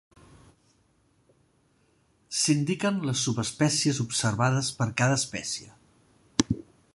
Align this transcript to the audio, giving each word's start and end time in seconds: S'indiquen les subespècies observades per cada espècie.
S'indiquen 2.43 2.97
les 3.09 3.21
subespècies 3.27 4.01
observades 4.07 4.75
per 4.81 4.89
cada 5.03 5.19
espècie. 5.23 5.71